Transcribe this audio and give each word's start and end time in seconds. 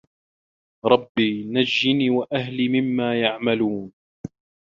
رَبِّ 0.85 1.19
نَجِّني 1.53 2.09
وَأَهلي 2.09 2.69
مِمّا 2.81 3.21
يَعمَلونَ 3.21 3.91